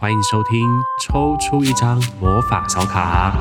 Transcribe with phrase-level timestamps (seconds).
[0.00, 3.36] 欢迎收听抽出一张魔法小卡。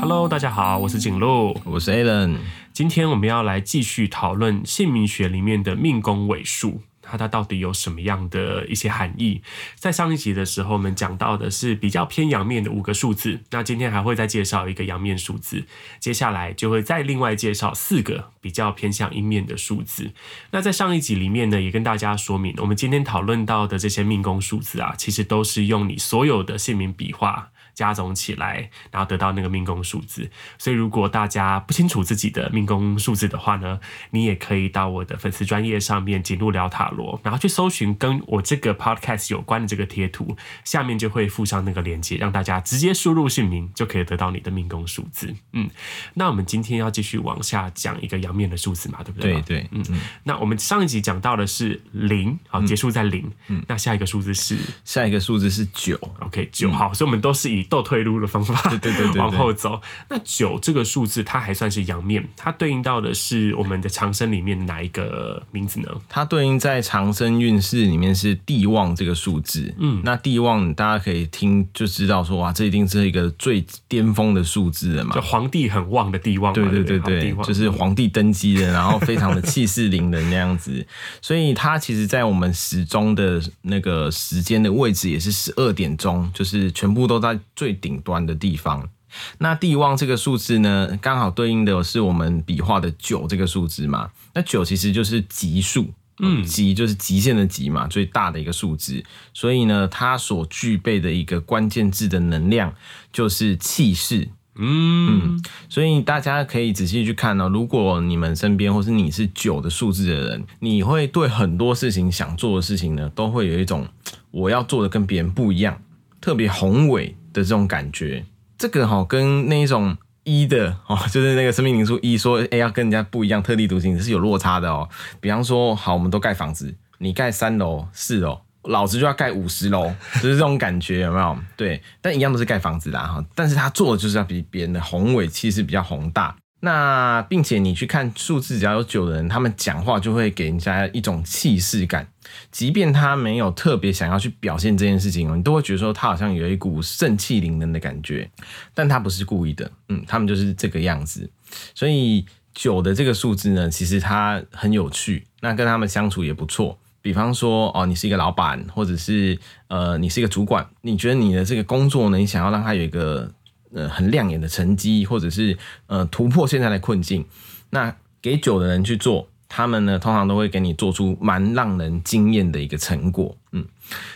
[0.00, 2.38] Hello，大家好，我是景路，我是 Alan。
[2.72, 6.80] 今天我们要来继续讨论姓名学里面的命宫尾数。
[7.14, 9.40] 它它到底有什么样的一些含义？
[9.76, 13.40] 在上一集的时候，我们讲到的是比较偏阳面的五个数字。
[13.50, 15.64] 那今天还会再介绍一个阳面数字，
[16.00, 20.10] 接下来就会再另外介绍四个比较偏向阴面的数字。
[20.50, 27.52] 那在上一集里面呢，也跟大家说明，我们今天讨论到的这些命宫数字啊，其实都是用你所有的姓名笔画。
[27.74, 30.30] 加总起来，然后得到那个命宫数字。
[30.58, 45.34] 所以，如果大家不清楚自己的命宫数字的话呢，你也可以到我的粉丝专业上面“景禄聊塔罗”，然后去搜寻跟我这个 podcast 有关的这个贴图，下面就会附上那个链接，让大家直接输入姓名就可以得到你的命宫数字。
[45.52, 45.68] 嗯，
[46.14, 49.32] 那我们今天要继续往下讲一个阳面的数字嘛，对不对？
[49.32, 50.00] 对对，嗯嗯。
[50.22, 53.30] 那我们上一集讲到的是零，好，结束在零。
[53.48, 53.64] 嗯。
[53.66, 54.56] 那下一个数字是？
[54.84, 55.98] 下一个数字是九。
[56.20, 56.70] OK，九。
[56.70, 59.80] 好，所以我们都是以倒退路的方法，对对对对，往后走。
[60.08, 65.88] 那九这个数字，它还算是阳面，它对应到的是我们的长生里面哪一个名字呢？
[66.08, 69.74] 它对应在长生运势里面是地旺这个数字。
[69.78, 76.52] 嗯，那地旺大家可以听就知道说，哇，这一定是一个最巅峰的数字了嘛，就皇帝很旺的地旺。
[76.52, 80.86] 对对对对，对，就是皇帝登基的，然后非常的气势凌人那样子。
[81.20, 87.94] 所以它其实，在我们时钟的那个时间的位置也是十二点钟，就是全部都在最顶。
[88.04, 88.90] 端的地方，
[89.38, 94.10] 那地旺这个数字呢，刚好对应的是我们笔画的九这个数字嘛。
[94.34, 95.88] 那九其实就是极数，
[96.18, 99.02] 嗯，极就是极限的极嘛，最大的一个数字。
[99.32, 102.74] 所以呢，它所具备的一个关键字的能量
[103.10, 107.48] 就是气势，嗯，所以大家可以仔细去看哦。
[107.48, 113.88] 如果你们身边或是你是九的数字的人，你会对很多事情想做的事情呢，都会有一种
[114.30, 115.80] 我要做的跟别人不一样，
[116.20, 117.16] 特别宏伟。
[117.34, 118.24] 的这种感觉，
[118.56, 124.88] 这个哈跟那一种一的 哦，就是那个生命灵数一说，哎，要跟人家不一样，特立独行是有落差的哦。
[125.20, 131.36] 比方说，好，我们都盖房子，你盖三楼、四楼，老子就要盖五十楼， 就是这种感觉，有没有？
[131.56, 136.34] 对，但一样都是盖房子啦哈，但是他做的就是要比别人的宏伟，气势比较宏大。
[136.60, 142.08] 那并且你去看数字，只要有九的人，他们讲话就会给人家一种气势感，
[142.50, 148.30] 即便他没有特别想要去表现这件事情，你都会觉得说他好像有一股盛气凌人的感觉，
[148.74, 151.30] 但他不是故意的，嗯，他们就是这个样子。
[151.74, 152.24] 所以
[152.54, 156.78] 九的这个数字呢，其实它很有趣，那跟他们相处也不错。
[157.00, 163.32] 比方说，哦，你是一个老板，或者是呃，你是一个主管，你觉得你的这个工作呢，你想要让他有一个。
[163.76, 165.58] 呃，很亮眼的成绩，或者是
[165.88, 167.26] 呃突破现在的困境，
[167.70, 173.64] 那给九的人去做，他们呢通常都会给你做出蛮让人惊艳的一个成果，嗯。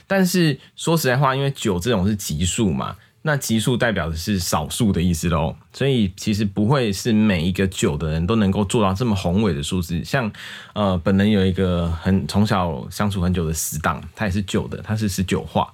[0.08, 10.02] 但是说实在话，因为九这种是奇数嘛，那奇数代表的是少数的意思喽，所以其实不会是每一个九的人都能够做到这么宏伟的数字。
[10.02, 10.28] 像
[10.74, 15.72] 呃，本人有一个很从小相处很久的死党，他也是九的，他是十九画，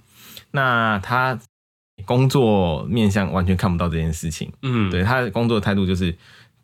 [0.50, 1.41] 那他。
[2.04, 6.14] 工作面向完全看不到这件事情，嗯，对，他的工作态度就是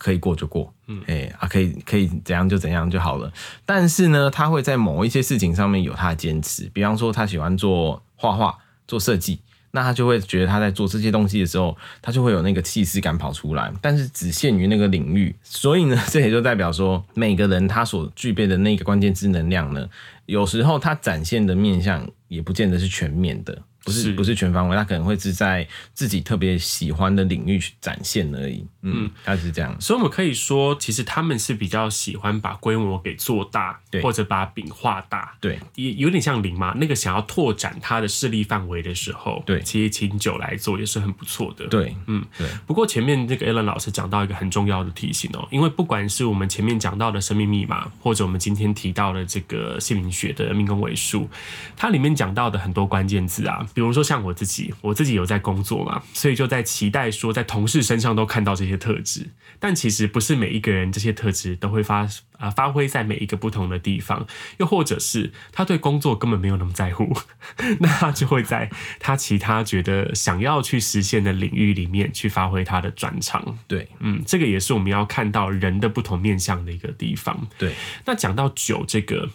[0.00, 3.30] 可以过就过，嗯，哎啊，可以可以怎样就怎样就好了。
[3.66, 8.56] 但是呢，他会在某一些事情上面有他的坚持，比方说他喜欢做画画、
[8.88, 9.40] 做设计，
[9.72, 15.36] 那他就会觉得他在做这些东西的时候，他就会有那个气势感跑出来，但是只限于那个领域。
[15.42, 19.86] 所以呢， 这也就代表说，每个人他所具备的那个关键之能量呢，
[20.24, 23.62] 有时候他展现的面向也不见得是全面的。
[23.84, 28.64] 不是不是全方位，他可能会是在自己特别喜欢的领域去展现而已。
[28.82, 29.78] 嗯，他是这样。
[29.80, 35.34] 所以我们可以说，其实他们是比较喜欢把规模给做大，对，或者把饼画大。
[35.40, 36.74] 对，也有点像零嘛。
[36.76, 41.66] 那个想要拓展他的势力范围的时候，对，其实请九来做也是很不错的。
[41.66, 42.46] 对，嗯，对。
[42.66, 51.28] 不过前面这个 Alan 老师讲到一个很重要的提醒哦，因为不管是我们前面讲到的生命密码，或者我们今天提到的这个姓名学的命宫尾数，
[51.76, 53.66] 它里面讲到的很多关键字啊。
[53.74, 59.30] 比如说像我自己，我自己有在工作嘛，所以就在期待说，在同事身上都看到这些特质。
[59.58, 62.08] 但其实不是每一个人这些特质都会发啊、
[62.38, 64.26] 呃、发挥在每一个不同的地方，
[64.58, 67.14] 又或者是他对工作根本没有那么在乎，
[67.80, 73.58] 那他就会在他其他觉得想要去实现的领域里面去发挥他的专长。
[73.68, 77.46] 对，嗯，这个也是我们要看到人的不同面向的一个地方。
[77.58, 77.74] 对，
[78.06, 79.28] 那讲到九这个。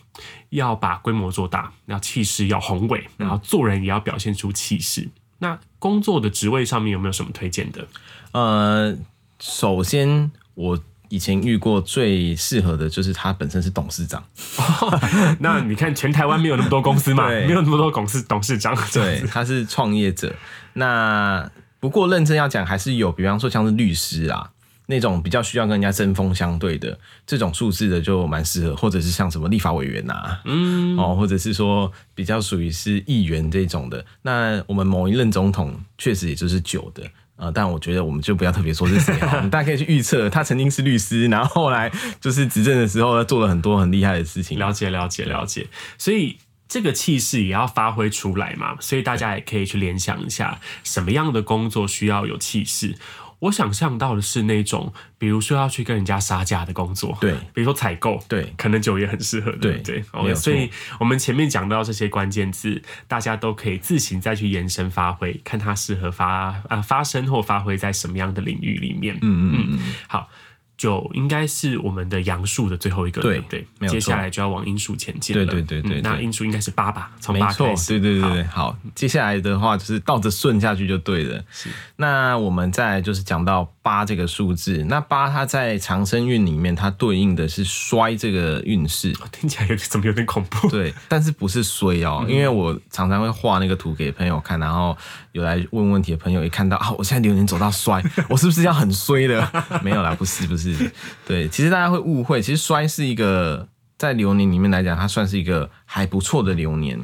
[0.56, 5.08] 要把规模做大，要气势要宏伟，然后做人也要表现出气势。
[5.38, 7.88] 那工作的职位上面有没有什么推荐的？
[8.32, 8.98] 呃，
[9.40, 10.80] 首先我。
[11.10, 14.22] 以前遇过最适合的就是他本身是董事长。
[14.58, 15.00] 哦、
[15.40, 18.76] 那你看，全台湾没有那么多公司嘛， 没有那么多董事董事长。
[18.92, 20.34] 对，他是创业者。
[20.74, 21.50] 那
[21.80, 24.50] 不过认真要讲，还是有，比方说像是律师啊。
[24.88, 34.06] 那种比较需要跟人家针锋相对的这种数字的就蛮适合，或者是像什么立法委员呐、啊，嗯，哦，或者是说比较属于是议员这种的。
[34.22, 37.04] 那我们某一任总统确实也就是九的，
[37.38, 39.18] 呃，但我觉得我们就不要特别说是谁，
[39.50, 41.92] 大家可以去预测，他曾经是律师，然后后来
[42.22, 44.60] 就是执政的时候做了很多很厉害的事情。
[44.60, 45.68] 了解，了解，了解。
[45.98, 52.96] 所以这个气势也要发挥出来嘛，所以大家也可以去联想一下，什么样的工作需要有气势。
[53.40, 60.04] 我想象到的是那种，比如说要去跟人家杀价的工作，对，比如说采购，对，可能酒也很适合，对对。
[60.12, 69.18] Okay, 所以我们前面讲到这些关键字，大家都可以自行再去延伸发挥，看它适合发啊、呃、发生或发挥在什么样的领域里面。
[69.22, 70.30] 嗯嗯嗯，好。
[70.78, 75.46] 就应该是我们的阳数的最后一个，对对，接下来就要往阴数前进了。
[75.46, 78.00] 对对对对，那阴数应该是八吧，从八开始。
[78.00, 81.44] 对对对对，好，接下来的话就是倒着顺下去就对了。
[81.50, 89.14] 是，那我们再就是讲到八这个数字，那八它在长生运里面，它对应的是衰这个运势。
[89.32, 90.68] 听起来有点怎么有点恐怖？
[90.70, 94.98] 对，但是不是衰哦，因为我常常会画那个图给朋友看，然后
[95.34, 99.48] 有来问问题的朋友一看到啊，我现在流年走到衰， 我是不是要很衰的？
[99.84, 100.74] 没有啦，不是不是。
[100.74, 100.92] 是，
[101.28, 103.68] 对，其实大家会误会，其实衰是一个
[104.00, 107.00] 在流年里面来讲，它算是一个还不错的流年，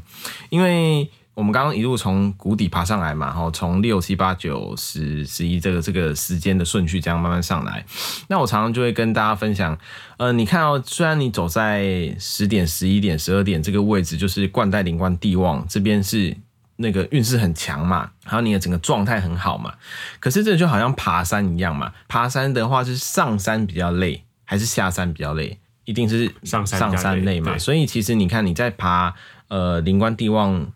[0.50, 7.86] 因为我们刚刚一路从谷底爬上来嘛，然后从六七八九十十一这个这个时间的顺序这样慢慢上来。
[8.28, 9.78] 那我常常就会跟大家分享，
[10.18, 16.38] 呃，你看哦，虽然你走在十点、十一点、十二点这个位置，就是冠带灵官地旺这边是。
[16.78, 19.72] 那个运势很强嘛，然后你的整个状态很好嘛，
[20.20, 25.60] 可是这就好像爬山一样嘛，爬山的话是上山比较累，还是下山比较累？
[25.86, 27.56] 一定是上山上山累嘛。
[27.56, 29.14] 所以其实你看你在爬
[29.50, 30.72] 呃灵官地旺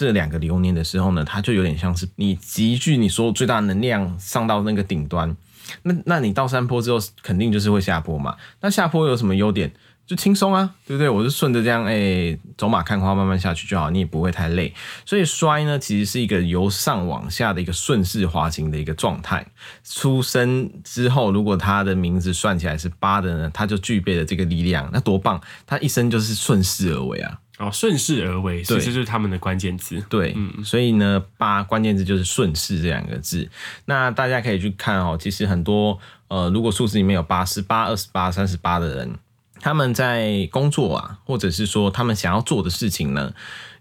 [0.00, 5.36] 这两个流年的时候呢，它就有点像是你集聚你所有最大能量上到那个顶端，
[5.82, 8.34] 那那你到山坡之后肯定就是会下坡嘛。
[8.62, 9.70] 那下坡有什么优点？
[10.06, 11.08] 就轻松啊，对不对？
[11.08, 14.74] 我就顺着这样，哎、走马看花，慢慢下去就好，你也不会太累。
[15.04, 19.46] 所以衰呢，其实是一个由上往下的一个顺势滑行的一个状态。
[19.84, 25.38] 出生之后，如果他的名字算起来是八的呢，他就具备了这个力量，那多棒！
[25.66, 27.38] 他一生就是顺势而为啊。
[27.60, 30.02] 哦，顺势而为，其实就是他们的关键字。
[30.08, 33.48] 对，嗯，所以呢，八关键字就是顺势这两个字。
[33.84, 35.98] 那大家可以去看哦，其实很多
[36.28, 39.14] 呃，如果数字里面有八十八、二十八、三十八的人。
[39.62, 43.34] 他们在工作啊，或者是说他们想要做的事情呢，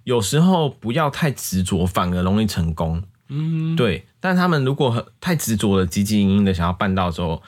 [0.04, 3.02] 有时候不要太执着，反而容易成功。
[3.30, 4.06] 嗯，对。
[4.20, 7.42] 但他们如果太执着了，汲汲营营的想要办到之后，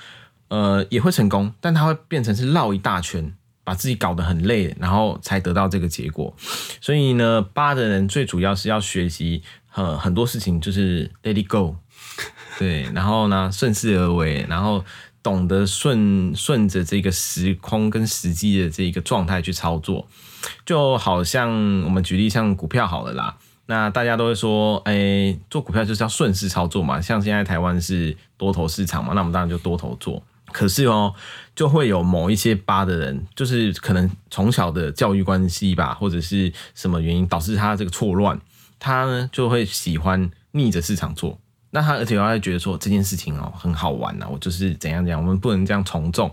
[0.48, 6.34] 呃，也会成功，但他会变成是绕一大圈，把自己搞得很累，然后才得到这个结果。
[6.80, 9.44] 所以呢，八的人最主要是要学习，
[9.74, 11.75] 呃，很多事情就是 let it go，
[12.60, 14.84] 对， 然后呢，顺势而为，然后。
[15.24, 20.08] 懂得顺顺着这个时空跟时机的这个状态去操作，
[20.66, 21.48] 就好像
[21.84, 23.38] 我们举例像股票好了啦，
[23.68, 27.00] 那大家都会说，哎、做股票就是要顺势操作嘛。
[27.00, 30.24] 像现在台湾是多头市场嘛，那我们当然就多头做。
[30.53, 31.13] 可是哦，
[31.56, 38.39] 就会有某一些八的人，就是可能从小的教育关系吧，或者是什么原因导致他这个错乱，
[38.79, 41.39] 他呢就会喜欢逆着市场做。
[41.72, 46.29] 那他而且他还觉得说这件事情哦很好玩呐，我就是怎样怎样，我们不能这样从众。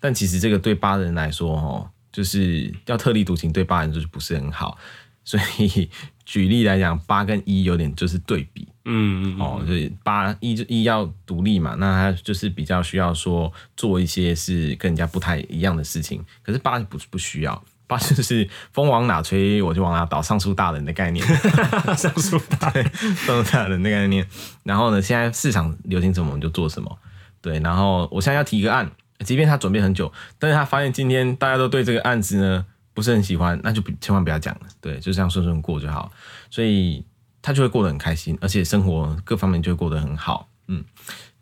[0.00, 4.76] 但其实这个对八人来说哦，就是要特立独行，对八人就是不是很好。
[5.24, 5.88] 所以
[6.24, 16.24] 举例来讲，八跟一有点就是对比，嗯嗯哦，所以八一就一要独立嘛，那他就是比较需要说做一些是跟人家不太一样的事情。
[16.42, 17.62] 可是八不不需要。
[17.84, 21.26] 八 就是风往哪吹，我就往哪倒，尚书大人的概念。
[21.94, 24.26] 尚书大人，尚书大人的概念。
[24.62, 26.98] 然后呢，现在市场流行什么，我们就做什么。
[27.42, 28.90] 对，然后我现在要提一个案，
[29.26, 34.60] 即便他准备很久，但是他发现今天大家都对这个案子呢不是很喜欢，那就千万不要讲了。
[34.80, 36.10] 对，就这样顺顺过就好。
[36.50, 37.04] 所以
[37.42, 40.48] 他就会过得很开心，而且生活各方面就会过得很好。
[40.68, 40.82] 嗯，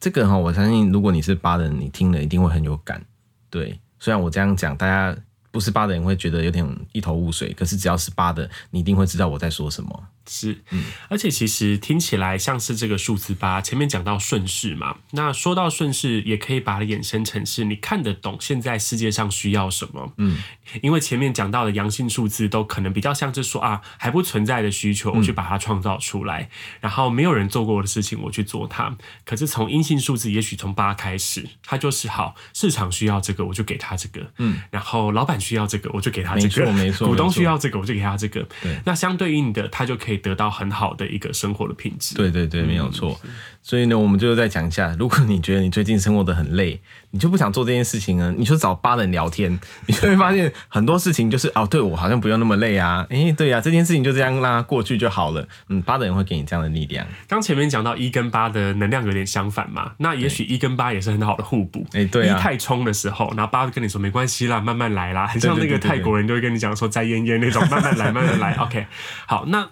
[0.00, 3.04] 这个哈，我相信如果你是八的人，你听了一定会很有感。
[3.48, 5.16] 对，虽然我这样讲，大家。
[5.52, 10.08] 不是八的人会觉得有点一头雾水，可是只要是八的，你一定会知道我在说什么。
[10.28, 10.62] 是，
[11.08, 20.38] 而且其实听起来像是这个数字八，前面讲到顺势嘛，那说到顺势，也可以把它衍生成是你看得懂现在世界上需要什么，嗯，
[20.82, 26.48] 因为前面讲到的阳性数字都可能比较像是说啊还不存在的需求，我去把它创造出来，
[26.80, 40.09] 然后没有人做过的事情我去做它，可是从阴性数字，也许从八开始，它就是好，市场需要这个我就给他这个，嗯，然后老板需要这个我就给他这个，没错没错，股东需要这个我就给他这个，对，那相对应的他就可以。
[40.16, 42.14] 得到很好的一个生活的品质。
[42.14, 43.18] 对对对，没有错。
[43.62, 53.06] 所以呢，我们就再讲一下，如果你觉得你最近生活的很累，你就不想做这件事情呢，你就找八人聊天，你就会发现很多事情就是哦，对我好像不用那么累啊。
[53.10, 55.46] 诶，对啊，这件事情就这样让它过去就好了。
[55.68, 57.06] 嗯，八的人会给你这样的力量。
[57.28, 61.84] 刚前面讲到一跟八的能量有点相反嘛，那也许一跟八也是很好的互补。
[61.92, 68.54] 诶，对啊，一太冲的时候，然后八就跟你说没关系啦，慢慢来啦，很像那个泰国人就会跟你讲说在奄奄那种，慢慢来，慢慢来。
[68.54, 68.86] OK，
[69.26, 69.68] 好，那。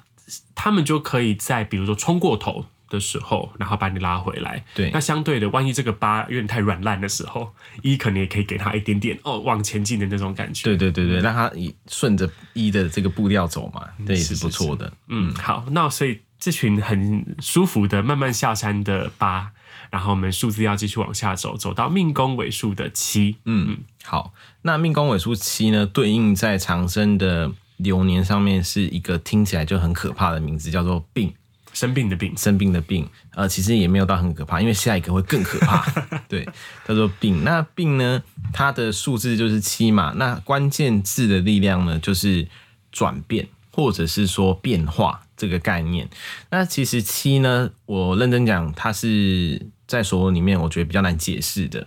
[0.54, 4.64] 他们就可以在比如说冲过头的时候，然后把你拉回来。
[4.74, 10.64] 对，那相对的，万一这个八有点太软烂的时候，一可能也可以给他一点点哦往前进的那种感觉。
[10.64, 14.90] 对对对对，让他以顺着一的这个步调走嘛，这也是不错的。
[15.08, 19.52] 嗯，好，那所以这群很舒服的慢慢下山的八，
[19.90, 23.36] 然后我们数字要继续往下走，走到命宫尾数的七。
[23.44, 24.32] 嗯嗯，好，
[24.62, 27.52] 那命宫尾数七呢，对应在长生的。
[27.78, 31.34] 流年上面是一个听起来就很可怕的名字，叫做病，
[31.72, 33.08] 生病的病，生病的病。
[33.34, 35.84] 呃，其实也没有到很可怕，因为下一个会更可怕。
[36.28, 36.48] 对，
[36.86, 37.42] 叫做病。
[37.42, 40.12] 那病呢，它的数字就是七嘛。
[40.16, 42.46] 那关键字的力量呢，就是
[42.92, 46.08] 转变，或者是说变化这个概念。
[46.50, 49.66] 那其实七呢，我认真讲，它是。
[49.88, 51.84] 在所有里面，我觉得比较难解释的，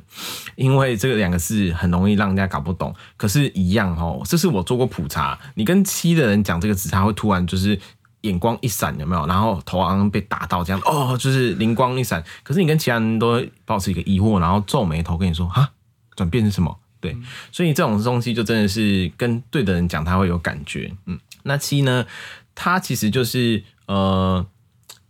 [0.55, 2.93] 因为这个两个字很容易让人家搞不懂。
[3.15, 7.79] 可是，一样哦，这是我做过普查，你跟七的人讲这个字，他会突然就是
[8.21, 9.27] 眼光一闪，有没有？
[9.27, 12.23] 然后头好像被打到这样，哦，就是灵光一闪。
[12.41, 15.71] 可是你跟其他人都会保持一个疑惑，然后皱眉头跟你说啊，
[16.15, 16.75] 转变是什么？
[16.99, 17.15] 对，
[17.51, 20.91] 所以这种东西就真的是跟对的人讲，他会有感觉。
[21.05, 22.05] 嗯，那七呢，
[22.55, 24.43] 他其实就是呃，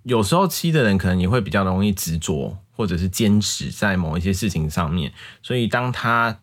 [0.04, 2.58] 有时候七的人可能也会比较容易执着。
[2.76, 5.12] 或者是坚持在某一些事情上面，
[5.42, 6.40] 所以当他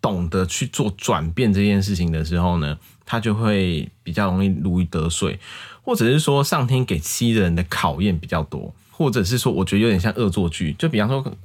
[0.00, 5.38] 懂得去做转变这件事情的时候呢，他就会比较容易如鱼得水，
[5.82, 11.36] 或者是说上天给七的人的考验比较多，或者是说我觉得有点像恶作剧，就比方说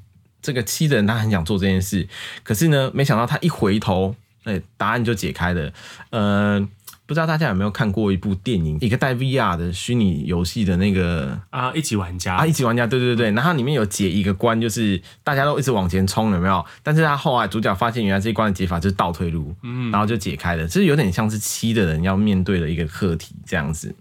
[0.42, 2.08] 这个七的人他很想做这件事，
[2.44, 5.74] 可是呢，没想到他一回头，哎，答案就解开了，
[6.10, 6.68] 呃。
[7.06, 16.66] 不知道大家有没有看过一部电影，一个带 VR 的虚拟游戏的那个啊，一级玩家啊，一级玩家，对对对，然后里面有解一个关，就是大家都一直往前冲，有没有？
[16.82, 23.96] 但是他后来主角发现，原来这一关的解法就是倒退路，嗯，然后就解开了，就是有点像是七的人要面对的一个课题这样子。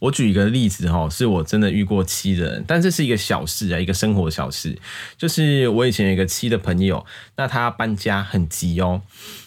[0.00, 4.78] 我举一个例子哈，是我真的遇过七的人，但这是一个小事啊，一个生活小事，
[5.16, 7.04] 就是我以前有一个七的朋友，
[7.36, 9.02] 那他搬家很急哦。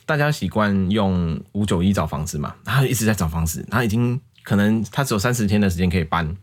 [0.06, 6.36] 大家习惯用五九一找房子嘛，他一直在找房子，他已经可能他只有三十天的时间可以搬，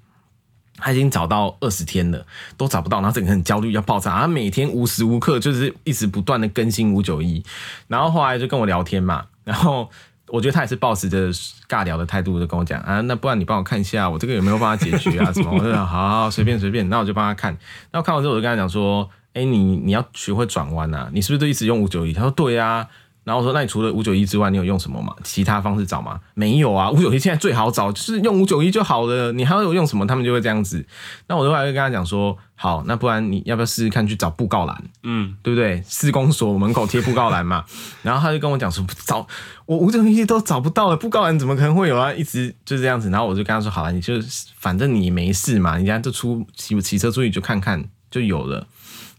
[0.76, 2.24] 他已经找到二十天了，
[2.56, 7.44] 都找不到，然后整个很焦虑要爆炸，他每天无时无刻就是一直不断的更新五九一，
[7.88, 9.90] 然后后来就跟我聊天嘛，然后
[10.28, 11.32] 我觉得他也是抱持着
[11.68, 17.56] 尬聊的态度，就跟我讲啊，那不然你帮我看一下我这个有没有办法解决啊什么， 我就说好好随便随便，那我就帮他看，
[17.92, 22.12] 那我看完之后我就跟他讲说，哎、你你要学会转弯啊，你是不是都一直用五九一？
[22.12, 22.88] 他说对啊。
[23.28, 25.14] 然后我说，那你除了五九一之外，你有用什么吗？
[25.22, 26.18] 其他方式找吗？
[26.32, 29.30] 没有啊， 五九一现在最好找，就是用五九一就好了。
[29.32, 30.06] 你还有用什么？
[30.06, 30.82] 他们就会这样子。
[31.26, 34.82] 那我就后来就跟他讲说，好，那不然你要不要试试看去找布告栏？
[35.02, 35.82] 嗯，对不对？
[35.86, 37.62] 施工所门口贴布告栏嘛。
[38.02, 39.26] 然后他就跟我讲说，找
[39.66, 42.10] 我五九一都找不到了，布告栏怎么可能会有啊？
[42.10, 43.10] 一直就是这样子。
[43.10, 44.14] 然后我就跟他说，好了，你就
[44.58, 48.66] 反正你没事嘛，人家就出骑骑车出去就看看就有了。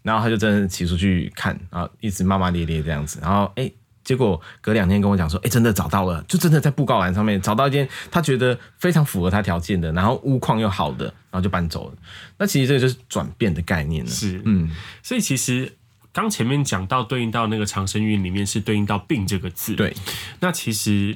[0.02, 3.20] 然后他就真的骑出去看，然后一直骂骂咧咧这样子。
[3.22, 3.70] 然后哎。
[4.10, 11.98] 结果隔两天跟我讲说，哎、欸，真的找到了，就真的在布告栏上面找到一间他觉得非常符合他条件的，然后屋况又好的，然后就搬走了。
[12.36, 14.10] 那其实这个就是转变的概念了。
[14.10, 14.68] 是，嗯，
[15.04, 15.72] 所以其实
[16.12, 19.76] 刚前面讲到对应到那个长生运里面是对应到病这个字。
[19.76, 19.96] 对，
[20.40, 21.16] 那其实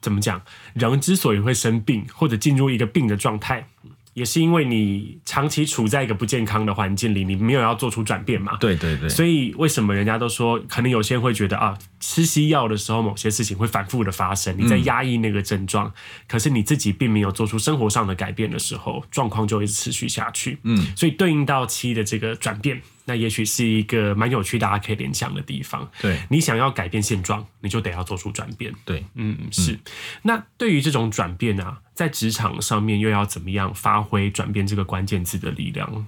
[0.00, 3.68] 怎么讲，人之所以会生病或者进入一个病的状态。
[4.14, 8.56] 也是因为你长期处在一个不健康的环境里，你没有要做出转变嘛？
[8.58, 9.08] 对对对。
[9.08, 15.92] 所以为什么人家都说，可能有些人会觉得啊，吃西药的时候，某些事情会反复的发生，你在压抑那个症状，嗯，
[16.28, 20.58] 可是你自己并没有做出生活上的改变的时候，状况就会持续下去。
[20.62, 25.86] 嗯，所以对应到七的这个转变，那也许是一个蛮有趣，大家可以联想的地方。
[26.00, 28.72] 对，你想要改变现状，你就得要做出转变。
[28.84, 29.72] 对，嗯，是。
[29.72, 29.78] 嗯、
[30.22, 36.06] 那对于这种转变啊，在职场上面又要怎么样发挥转变这个关键字的力量？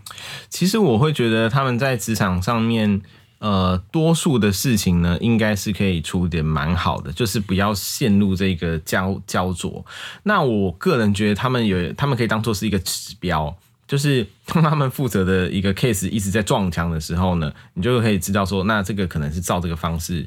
[0.48, 3.02] 其实我会觉得他们在职场上面，
[3.40, 9.84] 呃，多数的事情呢，应该是可以处理得蛮好的，就是不要陷入这个焦焦灼。
[10.22, 13.54] 那我个人觉得他们有，他们可以当做是一个指标。
[13.86, 20.26] 就是当他们负责的一个 case 一直在撞墙的时候呢，你就可以知道说，那这个可能是照这个方式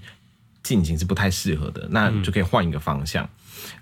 [0.64, 3.30] 进行是不太适合的，那就可以换一个方向。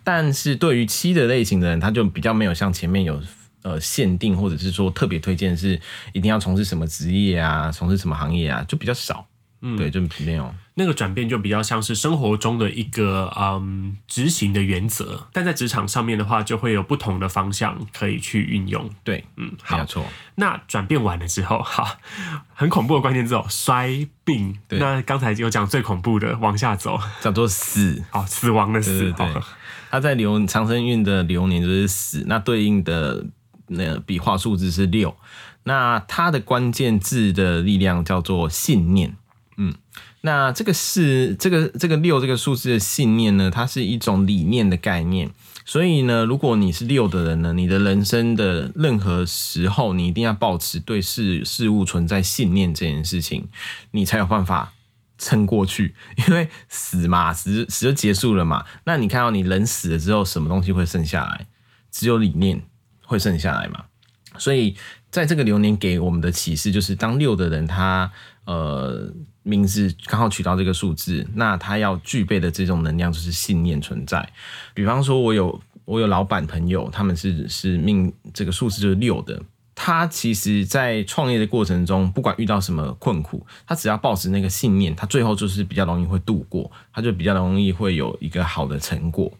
[0.03, 3.21] 但是对于七的类型的人，他就比较没有像前面有
[3.61, 5.79] 呃限定，或者是说特别推荐是
[6.13, 9.27] 一定要从事什么职业啊，从事什么行业啊，就比较少。
[9.61, 10.53] 嗯，对，就没有。
[10.75, 18.87] 那个转变，就比较像是生活中的一个嗯执行的原则，但在职场上面的话，就会有不同的方向可以去运用。
[19.03, 20.05] 对，嗯，没有错。
[20.35, 21.97] 那转变完了之后，哈，
[22.53, 24.59] 很恐怖的关键字哦，衰病。
[24.67, 26.99] 对，那刚才有讲最恐怖的，往下走。
[27.21, 29.11] 叫做死，哦，死亡的死。
[29.13, 29.25] 对，
[29.89, 33.25] 他在流长生运的流年就是死，那对应的
[33.69, 35.17] 那个笔画数字是六，
[35.63, 39.15] 那它的关键字的力量叫做信念。
[40.21, 45.29] 那这个是这个这个六这个数字的信念呢，它是一种理念的概念。
[45.63, 53.49] 所以呢，如果你是六的人呢，你的人生的任何时候，你一定要保持对事事物存在信念这件事情，
[53.91, 54.71] 你才有办法
[55.17, 55.93] 撑过去。
[56.25, 58.65] 因为死嘛，死死就结束了嘛。
[58.85, 61.47] 那你看到你人死了之后，什么东西会剩下来？
[61.91, 62.63] 只有理念
[63.03, 63.85] 会剩下来嘛。
[64.37, 64.75] 所以
[65.09, 68.11] 在这个流年给我们的启示就是，当六的人他
[68.45, 69.11] 呃。
[69.47, 74.29] 名字刚好取到这个数字，那他要具备的这种能量就是信念存在。
[74.73, 79.41] 比方说，我有我有老板朋友，他们是是命这个数字就是六的。
[79.79, 89.31] 他其实，在创业的过程中，不管遇到什么困苦，他只要保持那个信念，他最后就是比较容易会度过，他就比较容易会有一个好的成果。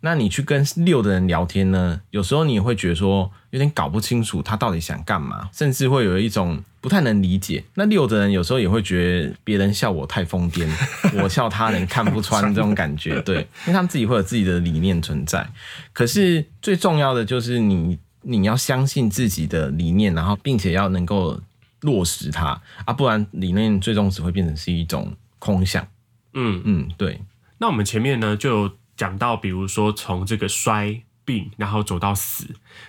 [0.00, 7.64] 那你去跟六的人聊天呢，有时候你会觉得说有点搞不清楚他到底想干嘛，甚至会有一种不太能理解。
[7.74, 10.68] 那六的人有时候也会觉得别人笑我太疯癫，
[11.22, 15.50] 我笑他人看不穿这种感觉，对，因为他们自己会有自己的理念存在。
[15.94, 17.98] 可是最重要的就是你。
[18.22, 21.40] 你要相信自己的理念，然后并且要能够
[21.80, 25.86] 落实它啊，不然理念最终只会变成是一种空想。
[26.34, 27.20] 嗯嗯，对。
[27.58, 31.02] 那我们前面呢就讲到，比如说从这个衰。
[31.28, 32.46] 病，然后走到死，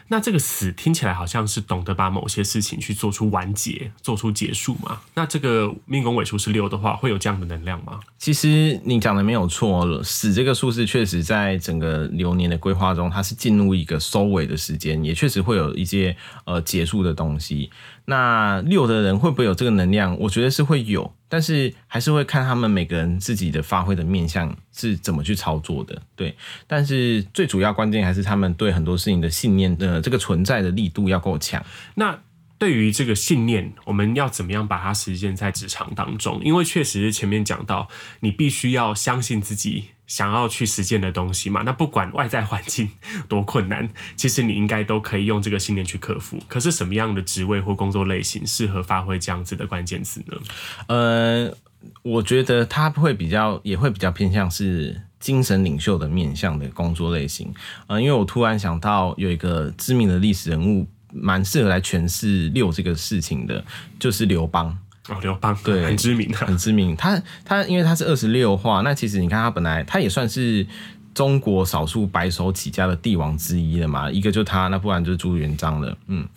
[0.08, 5.02] 那这个死听起来好像是懂得把某些事情去做出完结、做出结束嘛？
[5.16, 8.00] 那这个命宫尾数是六的话，会有这样的能量吗？
[8.18, 17.70] 其实你讲的没有错，死这个数字确实在整个流年的规划中，它是进入一个收尾的时间，也确实会有一些呃结束的东西。
[18.06, 20.18] 那六的人会不会有这个能量？
[20.22, 21.14] 我觉得是会有。
[21.30, 26.36] 但是还是会看他们每个人自己的发挥的面向是怎么去操作的，对。
[26.68, 31.64] 但是最主要关键还是他们对很多事情的信念的这个存在的力度要够强。
[31.96, 32.20] 那
[32.58, 36.42] 对于这个信念，我们要怎么样把它实现在职场当中？
[36.44, 37.88] 因为确实前面讲到，
[38.20, 39.92] 你必须要相信自己。
[40.10, 42.90] 想要去实践的东西嘛，那不管外在环境
[43.30, 46.38] 多困难，其实你应该都可以用这个信念去克服。
[46.48, 50.38] 可是什么样的职位或工作类型适合发挥这样子的关键词呢？
[50.88, 51.54] 呃，
[52.02, 57.54] 我觉得他会比较，也会比较偏向是精神领袖的面向的工作类型。
[57.86, 63.64] 呃，因为我突然想到有一个知名的历史人物，蛮适合来诠释六这个事情的，
[64.00, 64.76] 就是刘邦。
[65.10, 66.96] 哦，刘邦对， 很知名，很知名。
[66.96, 70.66] 他他因为他是二十六画，那其实你看他本来他也算是
[71.14, 74.10] 中国少数白手起家的帝王之一了嘛。
[74.12, 75.98] 一个就他，那不然就是朱元璋了。
[76.08, 76.28] 嗯，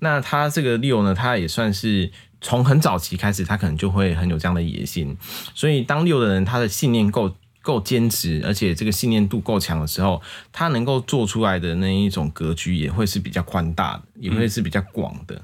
[0.00, 5.16] 那他这个六呢，他也算是从很早期开始，他可能就会很有这样的野心。
[5.54, 10.20] 所以当六的人，他的信念够够坚持，而且这个信念度够强的时候，
[10.52, 15.36] 他能够做出来的那一种格局也会是比较宽大的，也会是比较广的。
[15.36, 15.42] 嗯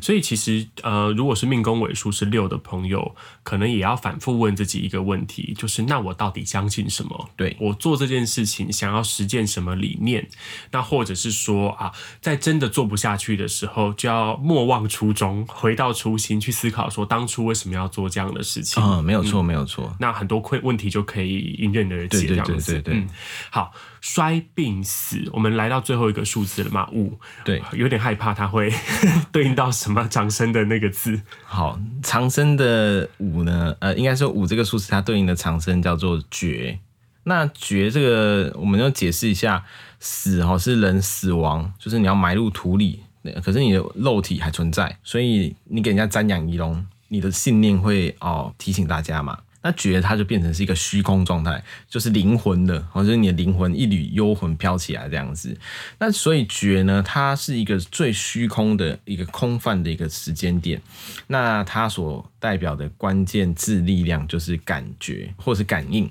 [0.00, 7.30] 所以其实，呃，如果是命宫尾数是六的朋友，可能也要反复问自己一个问题，就是那我到底相信什么？
[7.36, 10.28] 对，我做这件事情想要实践什么理念？
[10.70, 18.82] 那或者是说啊，在真的做不下去的时候，就要莫忘初衷，回到初心去思考，说当初为什么要做这样的事情？
[18.82, 19.94] 嗯，没有错，没有错。
[19.98, 22.72] 那很多困问题就可以迎刃而解，这样子。
[22.72, 22.94] 对对对对对。
[23.00, 23.08] 嗯，
[23.50, 23.72] 好。
[24.00, 26.88] 衰病死，我们来到最后一个数字了嘛？
[26.92, 28.72] 五，对，有点害怕，它会
[29.30, 31.20] 对应到什么长生的那个字？
[31.44, 33.76] 好，长生的五呢？
[33.80, 36.78] 呃，应该说五这个数字，它对应的长生叫做绝。
[37.24, 39.62] 那绝这个，我们要解释一下，
[40.00, 43.00] 死哈是人死亡，就是你要埋入土里，
[43.44, 49.38] 可是你的肉体还存在，所以你给人家瞻仰仪容，你的信念会哦提醒大家嘛。
[49.62, 55.56] 那觉它就变成是一个虚空状态，就是灵魂的，或者是你的灵魂一缕幽魂飘起来这样子。
[55.98, 60.80] 那所以觉呢，它是一个最虚空的一个空泛的一个时间点。
[61.26, 66.10] 那它所代表的关键字力量就是感觉或是感应。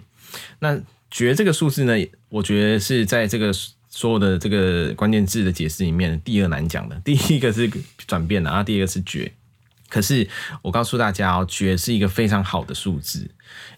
[0.59, 1.93] 那觉这个数字呢，
[2.29, 3.51] 我觉得是在这个
[3.89, 6.95] 所有的这个关键字的解释里面第二难讲的。
[7.03, 7.67] 第一个是
[8.05, 9.31] 转变的，然后第二个是觉。
[9.89, 10.27] 可是
[10.61, 13.29] 我告诉大家哦，觉是一个非常好的数字，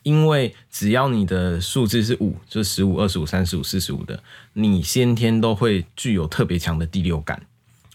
[0.04, 4.22] 因为只要你的数字是五，就是十五、二十五、三十五、四十五的，
[4.54, 7.42] 你先天都会具有特别强的第六感。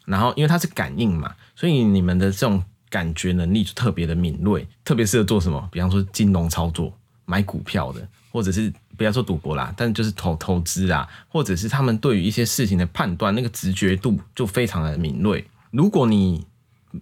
[0.07, 5.68] 然后因为它是感应嘛，所以你们的这种感觉能力就特别的敏锐，特别适合做什么？
[5.70, 15.44] 比方说金融操作、买股票的，或者是不要说赌博啦，但就是投投资啊，或者是他们对于一些事情的判断，那个直觉度就非常的敏锐。
[15.72, 16.46] 如果你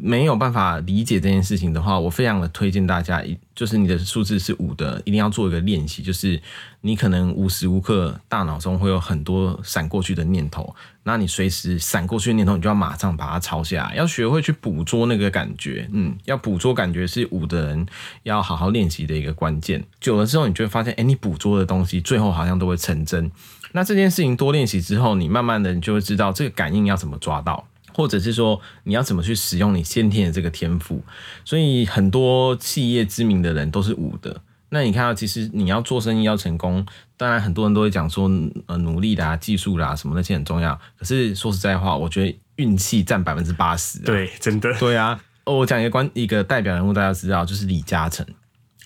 [0.00, 3.22] 没有办法理解这件事情的话，我非常的推荐大家，
[3.54, 6.40] 就是你的数字是五的，一定要做一个练习，就是
[6.80, 17.86] 你可能无时无刻大脑中会有很多闪过去的念头，那你随时闪过去的念头，你就要马上把它抄下来，要学会去捕捉那个感觉，嗯，要捕捉感觉是五的人
[18.24, 19.84] 要好好练习的一个关键。
[20.00, 23.30] 久了之后，你就会发现，哎，你捕捉的东西最后好像都会成真。
[23.72, 27.66] 那这件事情多练习之后，你慢慢的你就会知道这个感应要怎么抓到。
[27.94, 31.02] 或者是说你要怎么去使用你先天的这个天赋，
[31.44, 34.42] 所以很多企业知名的人都是五的。
[34.70, 36.84] 那你看到，其实你要做生意要成功，
[37.16, 38.28] 当然很多人都会讲说，
[38.66, 40.76] 呃，努力啦、技术啦什么那些很重要。
[40.98, 44.00] 可是说实在话，我觉得运气占百分之八十。
[44.00, 44.76] 对，真的。
[44.80, 48.26] 对啊，哦我讲一个关一个代表人物，大家知道就是李嘉诚。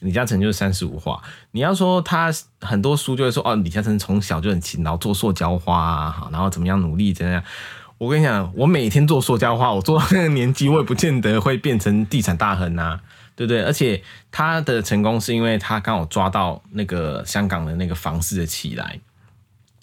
[0.00, 1.22] 李嘉诚就是三十五画。
[1.52, 7.42] 你要说他很多书就会说，哦，李嘉诚从小就很勤劳，做塑胶花啊，然后怎么样努力怎样。
[7.98, 13.00] 我跟你讲，我每天做塑胶花，我做到那个年纪，我也不见得会变成地产大亨呐，
[13.34, 13.60] 对不对？
[13.64, 19.00] 而且他的成功是因为他刚好抓到那个香港的那个房市的起来。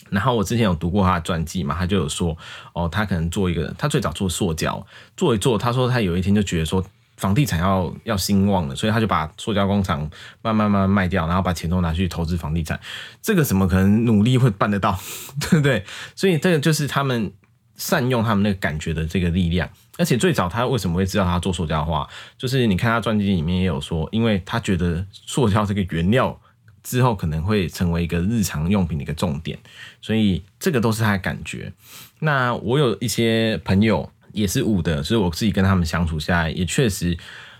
[0.09, 2.37] 然后我之前有读过他的传记嘛，他就有说，
[2.71, 6.81] 哦，他可能做一个，他最早做塑胶，做一做，他说他有一天就觉得说
[7.17, 10.09] 房地产要要兴旺了，所以他就把塑胶工厂
[10.41, 12.79] 慢慢慢慢卖掉，然后把钱都拿去投资房地产。
[13.21, 14.97] 这个怎么可能努力会办得到，
[15.41, 15.83] 对不对？
[16.15, 17.33] 所以这个就是他们。
[17.75, 22.07] 善用他们那个感觉的这个力量，而且最早他为什么会知道他做塑胶花？
[22.37, 26.39] 就是你看他传记里面也有说，因为他觉得塑胶这个原料
[26.83, 29.59] 之后可能会成为一个日常用品的一个重点，
[30.01, 31.71] 所以这个都是他的感觉。
[32.19, 37.17] 那我有一些朋友也是五的，所以我自己跟他们相处下来，也确实，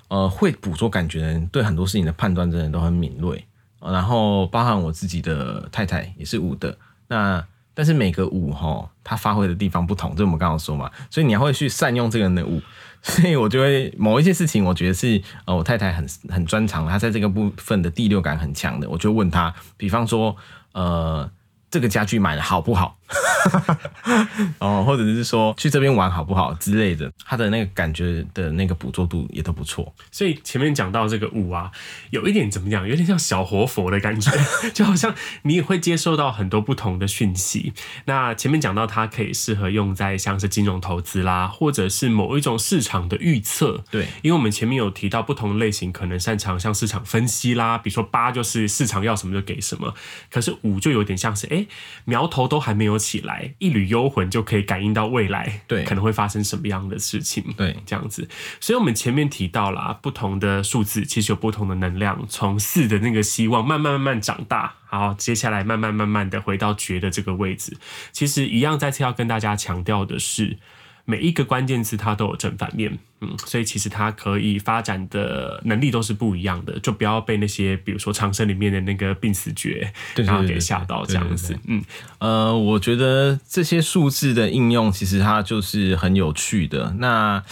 [0.08, 3.46] 呃，会捕捉感觉的人，对很多事情的判断真的都很敏锐。
[3.82, 6.78] 然后包含我自己的太太也是五的，
[7.10, 7.46] 那。
[7.76, 12.60] 但是每个舞哈，它发挥的地方不同，就我们刚刚说嘛，所以你还会去善用这个人的舞，
[13.04, 20.36] 所以我就会某一些事情，我觉得是呃我太太很很专长，她在这个部分的第六感很强的，我就问她，比方说
[20.72, 21.30] 呃。
[21.72, 22.98] 这个家具买的好不好？
[24.60, 29.94] 哦，或者是说去这边玩好不好之类的，他的那个感觉的那个捕捉度也都不错。
[30.12, 31.72] 所以前面讲到这个五啊，
[32.10, 34.32] 有一点怎么讲，有点像小活佛的感觉，
[34.74, 35.14] 就好像
[35.44, 37.74] 你也会接受到很多不同的讯息。
[38.06, 43.84] 那前面讲到它可以适合用在像是金融投资啦，或者是某一种市场的预测。
[43.92, 49.94] 对，因为我们前面有提到不同类型，可能擅长像市场分析啦，比如说八就是市场要什么就给什么，
[50.32, 51.66] 可是五就有点像是哎。
[52.08, 58.28] 苗头都还没有起来，一缕幽魂就可以感应到未来，对，可能会发生什么样的事情，对，这样子。
[58.60, 67.78] 所以，我们前面提到了不同的数字，其实有不同的能量，从四的那个希望慢慢慢慢长大，好，接下来慢慢慢慢的回到觉的这个位置。
[68.12, 70.58] 其实一样，再次要跟大家强调的是。
[71.06, 81.84] 每一个关键词它都有正反面，嗯，所以其实它可以发展的能力都是不一样的，就不要被那些比如说长生里面的那个病死诀，然后给吓到这样子，嗯，
[82.18, 86.96] 呃，我觉得这些数字的应用其实它就是很有趣的。
[86.98, 87.44] 那，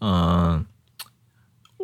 [0.00, 0.64] 呃，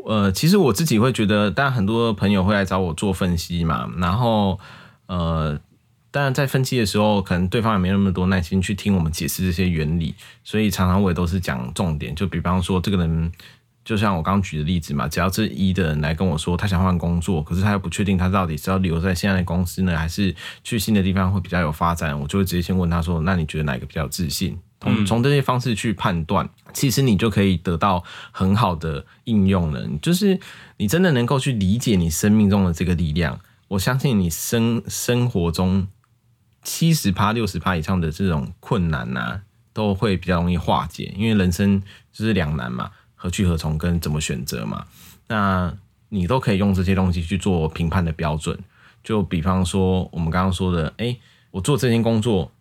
[0.05, 4.59] 呃，其实我自己会觉得，当然很多朋友会来找我做分析嘛，然后，
[5.07, 5.61] 呃。
[6.13, 12.15] 当然，在分析的时候，可能对方也没那么多耐心去听我们解释这些原理，所以常常我也都是讲重点。
[12.15, 13.33] 就比方说，这个人
[13.83, 29.89] 就像我刚刚举的例子嘛，只要这一的人来跟我说他想换工作，可是他又不确定他到底是要留在现在的公司呢，还是去新的地方会比较有发展，我就会直接先问他说：“那你觉得哪个比较有自信？”从从这些方式去判断，其实你就可以得到很好的应用了。
[30.03, 30.39] 就是
[30.77, 35.89] 你真的能够去理解你生命中的这个力量，我相信你生生活中。
[36.63, 39.41] 七十趴、六十趴以上的这种困难呐、
[39.73, 44.87] 都会比较容易化解，因为人生就是两难嘛，何去何从跟怎么选择嘛。
[45.29, 45.75] 那
[46.09, 48.59] 你都可以用这些东西去做评判的标准。
[49.03, 51.17] 就比方说，我们刚刚说的，哎、
[51.51, 52.53] 我做这件工作，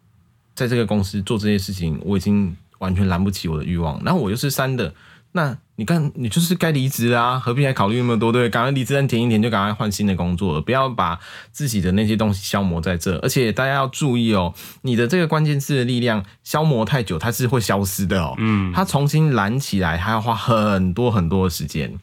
[0.56, 4.04] 在这个公司做这些事情，我已经完全拦不起我的欲望。
[4.04, 4.92] 然后我又是三的，
[5.34, 8.32] 那你看，你就是该离职啊，何必还考虑那么多？
[8.32, 11.18] 对，赶快离职单填一填，就赶快换新的工作了，不要把
[11.52, 13.18] 自己的那些东西消磨在这。
[13.20, 18.36] 而且大家要注意哦，你的这个关键字的力量消磨太久，它是会消失的哦。
[18.38, 21.98] 嗯，它重新燃起来，还要花很多很多的时间。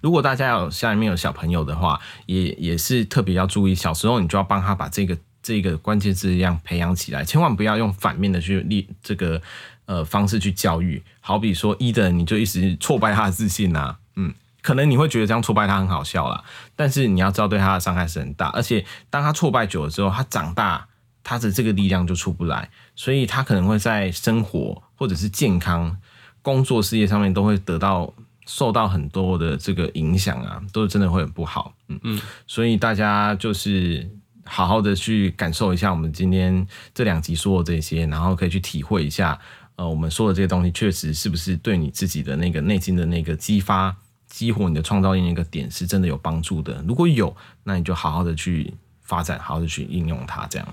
[0.00, 9.42] 如果大家有家里面有小朋友的话，也也是特别要注意，小时候你就要帮他把这个这个关键字力量培养起来，千万不要用反面的去立这个
[9.88, 11.02] 呃方式去教育。
[11.18, 16.44] 好比说一的，你就一直挫败他的自信啊，嗯，可能你会觉得这样挫败他很好笑啦，
[16.76, 20.86] 但是你要知道对他的伤害是很大，而且当他挫败久了之后，他长大
[21.24, 25.96] 他的这个力量就出不来，所以他可能会在生活或者是健康、
[26.42, 28.14] 工作、事业上面都会得到。
[28.50, 34.08] 受到很多的这个影响啊，都真的会很不好，嗯嗯，所以大家就是
[34.46, 39.38] 好好的去感受一下我们今天这两集说的这些，然后可以去体会一下，
[39.78, 46.84] 呃，我们说的这些东西确实是不是对你自己的那个内心的那个激发、激活你的创造力那个点是真的有帮助的。
[46.86, 50.66] 如果有，那你就好好的去发展，好好的去应用它，这样。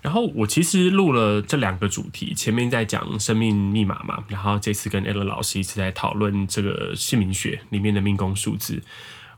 [0.00, 8.82] 然后我其实录了这两个主题，前面在讲生命密码嘛，然后这次跟 Alan 老师一直在讨论这个姓名学里面的命宫数字。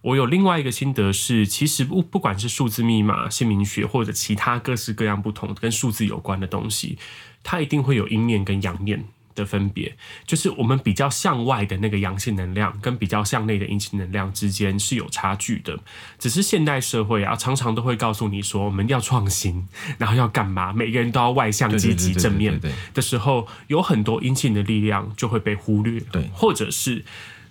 [0.03, 6.99] 我有另外一个心得是，其实不不管是数字密码、姓名学或者其他各式各样不同跟数字有关的东西，
[7.43, 9.05] 它一定会有阴面跟阳面。
[9.33, 15.79] 的分别就是我们比较向外的那个阳性能量，跟比较向内的阴性能量之间是有差距的。
[16.19, 20.73] 只是现代社会啊，常常都会告诉你说，我们要创新， 然后要干嘛？
[20.73, 22.61] 每个人都要外向、积极、正面
[22.93, 27.05] 的时候，有很多阴性的力量就会被忽略，对，或者是。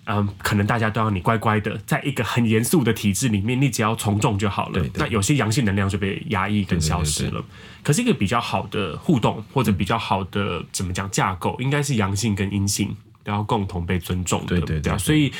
[0.06, 4.72] 嗯，可能大家都要你乖乖的，在一个很严肃的体制里面，你只要从众就好了。
[4.72, 7.30] 对对对，那有些阳性能量就被压抑跟消失了。
[7.30, 14.46] 对对对对，可是一个比较好的互动，或者比较好的、嗯、怎么讲架构，应该是阳性跟阴性都要共同被尊重的。
[14.46, 14.98] 对对对，对，对。
[14.98, 15.32] 所以，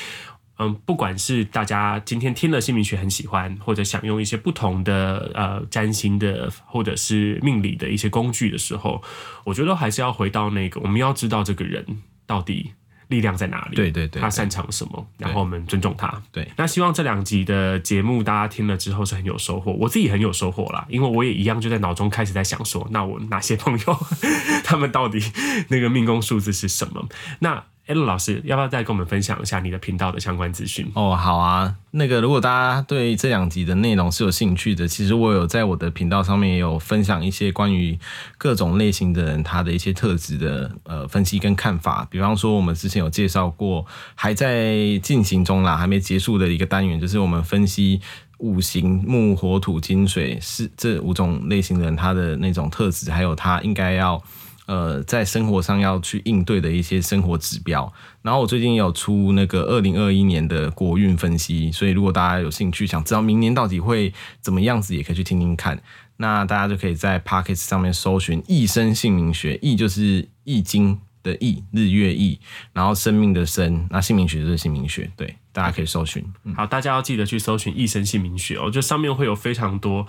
[0.58, 9.02] 嗯，不管是大家今天听了姓名学很喜欢，或者想用一些不同的呃占星的或者是命理的一些工具的时候，
[9.42, 11.84] 我觉得还是要回到那个，我们要知道这个人
[12.24, 12.72] 到底。
[13.10, 13.76] 力量在哪里？
[13.76, 15.06] 对对对，他擅长什么？
[15.18, 16.10] 然后我们尊重他。
[16.32, 24.06] 对，那希望这两集的节目大家听了之后是很有收获，我自己很有收获啦，因为我也一样就在脑中开始在想说，那我哪些朋友
[24.64, 25.20] 他们到底
[25.68, 27.06] 那个命宫数字是什么？
[27.40, 27.62] 那。
[27.90, 30.88] 哎，陆老师，要不要再跟我们分享一下你的频道的相关资讯？
[30.94, 31.74] 哦，好啊。
[31.90, 37.98] 那个，如果大家对这两集的内容是有兴趣的，其实我有在我的频道上面也有分享一些关于
[38.38, 42.06] 各种类型的人他的一些特质的呃分析跟看法。
[42.08, 48.00] 比方说，我们之前有介绍过，还在进行中啦，还没结束的一个单元，就是我们分析
[48.38, 54.22] 五行木火土金水是这五种类型的人他的那种特质，还有他应该要。
[54.70, 65.82] 呃，在生活上要去应对的一些生活指标，然后我最近有出那个二零二一年的国运分析，所以如果大家有兴趣想知道明年到底会怎么样子，也可以去听听看。
[66.18, 72.38] 那大家就可以在 Podcast 上面搜寻“易生姓名学”，易就是易经的易，日月易，
[72.72, 76.24] 然后生命的生，那姓名学就是姓名学，对，大家可以搜寻。
[76.54, 80.06] 好，大家要记得去搜寻“一生姓名学”哦，就上面会有非常多。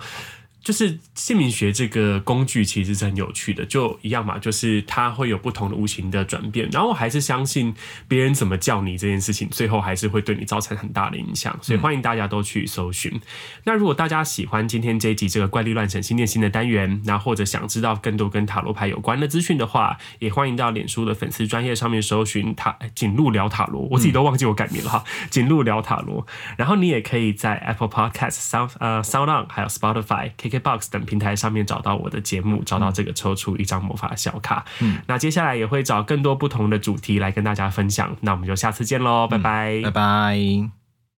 [0.62, 6.68] 就是姓名学这个工具其实是很有趣的，就一样嘛，就是它会有不同的无形的转变。
[6.70, 7.74] 然后我还是相信
[8.06, 11.58] 别人怎么叫你这件事情，最后还是会对你造成很大的影响。
[11.60, 13.10] 所以欢迎大家都去搜寻。
[13.12, 13.20] 嗯。
[13.64, 23.88] 那如果大家喜欢今天这一集这个怪力乱神心念心的单元，那或者想知道更多跟塔罗牌有关的资讯的话，也欢迎到脸书的粉丝专业上面搜寻塔锦路聊塔罗。
[23.90, 26.24] 我自己都忘记我改名了哈，锦路聊塔罗。
[26.56, 30.30] 然后你也可以在 Apple Podcast、Sound 呃 Sound On 还有 Spotify。
[30.58, 34.64] KKBOX 等平台上面找到我的节目，找到这个抽出一张魔法小卡。
[34.80, 38.16] 嗯，那接下来也会找更多不同的主题来跟大家分享。
[38.20, 40.81] 那我们就下次见喽，拜拜，拜拜。